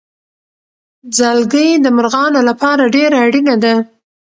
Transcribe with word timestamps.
ځالګۍ 1.17 1.69
د 1.79 1.85
مرغانو 1.97 2.39
لپاره 2.49 2.91
ډېره 2.95 3.17
اړینه 3.25 3.55
ده. 3.63 3.75